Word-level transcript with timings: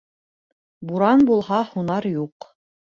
Буран 0.91 1.23
булһа, 1.29 1.63
һунар 1.71 2.13
юҡ 2.17 2.53